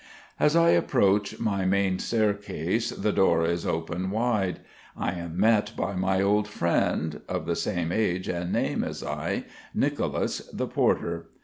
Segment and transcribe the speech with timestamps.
[0.39, 4.61] As I approach my main staircase the door is open wide.
[4.97, 9.43] I am met by my old friend, of the same age and name as I,
[9.75, 11.29] Nicolas the porter.